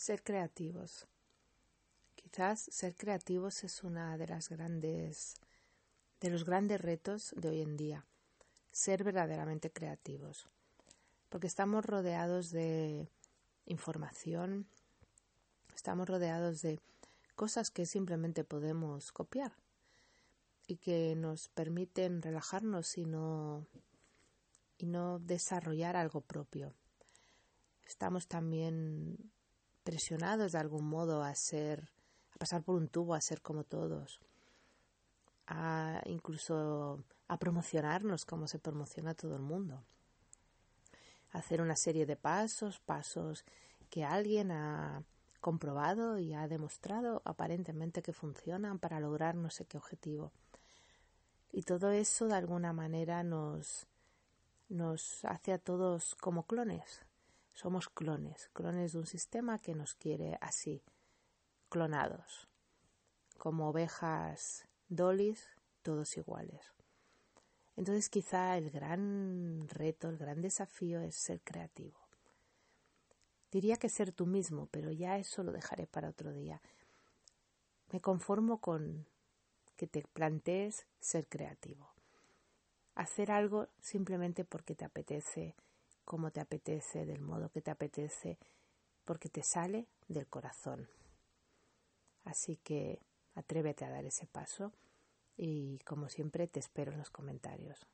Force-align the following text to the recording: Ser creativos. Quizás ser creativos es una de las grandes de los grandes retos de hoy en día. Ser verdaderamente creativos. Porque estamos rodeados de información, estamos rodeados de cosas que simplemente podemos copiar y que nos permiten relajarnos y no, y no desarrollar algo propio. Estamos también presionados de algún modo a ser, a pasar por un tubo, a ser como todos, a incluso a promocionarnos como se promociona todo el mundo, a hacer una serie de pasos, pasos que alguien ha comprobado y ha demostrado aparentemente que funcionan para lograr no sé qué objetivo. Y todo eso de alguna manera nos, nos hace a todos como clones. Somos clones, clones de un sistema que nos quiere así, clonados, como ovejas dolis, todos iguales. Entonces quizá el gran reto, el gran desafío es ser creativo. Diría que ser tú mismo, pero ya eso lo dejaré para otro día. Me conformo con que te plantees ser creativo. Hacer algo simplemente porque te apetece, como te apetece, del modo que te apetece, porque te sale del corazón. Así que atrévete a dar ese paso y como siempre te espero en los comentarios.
Ser 0.00 0.22
creativos. 0.22 1.06
Quizás 2.14 2.70
ser 2.72 2.96
creativos 2.96 3.64
es 3.64 3.84
una 3.84 4.16
de 4.16 4.28
las 4.28 4.48
grandes 4.48 5.34
de 6.22 6.30
los 6.30 6.46
grandes 6.46 6.80
retos 6.80 7.34
de 7.36 7.50
hoy 7.50 7.60
en 7.60 7.76
día. 7.76 8.06
Ser 8.72 9.04
verdaderamente 9.04 9.70
creativos. 9.70 10.48
Porque 11.28 11.46
estamos 11.46 11.84
rodeados 11.84 12.50
de 12.50 13.10
información, 13.66 14.66
estamos 15.74 16.08
rodeados 16.08 16.62
de 16.62 16.80
cosas 17.36 17.70
que 17.70 17.84
simplemente 17.84 18.42
podemos 18.42 19.12
copiar 19.12 19.52
y 20.66 20.76
que 20.78 21.14
nos 21.14 21.50
permiten 21.50 22.22
relajarnos 22.22 22.96
y 22.96 23.04
no, 23.04 23.66
y 24.78 24.86
no 24.86 25.18
desarrollar 25.18 25.94
algo 25.94 26.22
propio. 26.22 26.72
Estamos 27.84 28.28
también 28.28 29.30
presionados 29.90 30.52
de 30.52 30.58
algún 30.58 30.84
modo 30.84 31.24
a 31.24 31.34
ser, 31.34 31.90
a 32.32 32.38
pasar 32.38 32.62
por 32.62 32.76
un 32.76 32.86
tubo, 32.86 33.12
a 33.12 33.20
ser 33.20 33.42
como 33.42 33.64
todos, 33.64 34.20
a 35.48 36.00
incluso 36.04 37.02
a 37.26 37.36
promocionarnos 37.40 38.24
como 38.24 38.46
se 38.46 38.60
promociona 38.60 39.14
todo 39.14 39.34
el 39.34 39.42
mundo, 39.42 39.82
a 41.32 41.38
hacer 41.38 41.60
una 41.60 41.74
serie 41.74 42.06
de 42.06 42.14
pasos, 42.14 42.78
pasos 42.78 43.44
que 43.90 44.04
alguien 44.04 44.52
ha 44.52 45.02
comprobado 45.40 46.20
y 46.20 46.34
ha 46.34 46.46
demostrado 46.46 47.20
aparentemente 47.24 48.00
que 48.00 48.12
funcionan 48.12 48.78
para 48.78 49.00
lograr 49.00 49.34
no 49.34 49.50
sé 49.50 49.64
qué 49.64 49.76
objetivo. 49.76 50.30
Y 51.50 51.62
todo 51.62 51.90
eso 51.90 52.28
de 52.28 52.36
alguna 52.36 52.72
manera 52.72 53.24
nos, 53.24 53.88
nos 54.68 55.24
hace 55.24 55.52
a 55.52 55.58
todos 55.58 56.14
como 56.20 56.46
clones. 56.46 57.00
Somos 57.60 57.90
clones, 57.90 58.48
clones 58.54 58.92
de 58.92 59.00
un 59.00 59.04
sistema 59.04 59.58
que 59.58 59.74
nos 59.74 59.94
quiere 59.94 60.38
así, 60.40 60.82
clonados, 61.68 62.48
como 63.36 63.68
ovejas 63.68 64.66
dolis, 64.88 65.46
todos 65.82 66.16
iguales. 66.16 66.72
Entonces 67.76 68.08
quizá 68.08 68.56
el 68.56 68.70
gran 68.70 69.68
reto, 69.68 70.08
el 70.08 70.16
gran 70.16 70.40
desafío 70.40 71.02
es 71.02 71.16
ser 71.16 71.42
creativo. 71.42 71.98
Diría 73.50 73.76
que 73.76 73.90
ser 73.90 74.10
tú 74.10 74.24
mismo, 74.24 74.66
pero 74.70 74.90
ya 74.90 75.18
eso 75.18 75.42
lo 75.42 75.52
dejaré 75.52 75.86
para 75.86 76.08
otro 76.08 76.32
día. 76.32 76.62
Me 77.92 78.00
conformo 78.00 78.62
con 78.62 79.06
que 79.76 79.86
te 79.86 80.02
plantees 80.14 80.86
ser 80.98 81.26
creativo. 81.26 81.92
Hacer 82.94 83.30
algo 83.30 83.68
simplemente 83.80 84.46
porque 84.46 84.74
te 84.74 84.86
apetece, 84.86 85.54
como 86.10 86.32
te 86.32 86.40
apetece, 86.40 87.06
del 87.06 87.20
modo 87.20 87.50
que 87.50 87.62
te 87.62 87.70
apetece, 87.70 88.36
porque 89.04 89.28
te 89.28 89.44
sale 89.44 89.86
del 90.08 90.26
corazón. 90.26 90.88
Así 92.24 92.56
que 92.56 92.98
atrévete 93.36 93.84
a 93.84 93.90
dar 93.90 94.04
ese 94.04 94.26
paso 94.26 94.72
y 95.36 95.78
como 95.84 96.08
siempre 96.08 96.48
te 96.48 96.58
espero 96.58 96.90
en 96.90 96.98
los 96.98 97.10
comentarios. 97.10 97.86